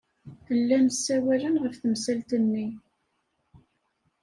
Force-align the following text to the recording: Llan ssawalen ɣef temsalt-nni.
Llan 0.59 0.87
ssawalen 0.95 1.55
ɣef 1.63 1.75
temsalt-nni. 1.75 2.67